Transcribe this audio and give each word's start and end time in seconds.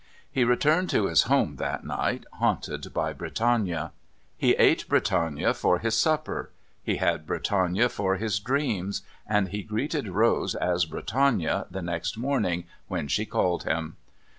He 0.31 0.43
returned 0.43 0.89
to 0.89 1.05
his 1.05 1.25
home 1.29 1.57
that 1.57 1.83
night 1.83 2.25
haunted 2.39 2.91
by 2.91 3.13
Britannia. 3.13 3.91
He 4.35 4.53
ate 4.53 4.87
Britannia 4.89 5.53
for 5.53 5.77
his 5.77 5.95
supper; 5.95 6.49
he 6.81 6.95
had 6.95 7.27
Britannia 7.27 7.87
for 7.87 8.15
his 8.15 8.39
dreams; 8.39 9.03
and 9.27 9.49
he 9.49 9.61
greeted 9.61 10.07
Rose 10.09 10.55
as 10.55 10.85
Britannia 10.85 11.67
the 11.69 11.83
next 11.83 12.17
morning 12.17 12.63
when 12.87 13.07
she 13.07 13.27
called 13.27 13.65
him. 13.65 13.95